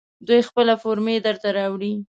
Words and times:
دوی 0.27 0.41
خپله 0.49 0.73
فورمې 0.81 1.15
درته 1.27 1.47
راوړي. 1.57 1.93